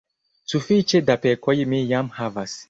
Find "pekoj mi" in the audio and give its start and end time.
1.27-1.83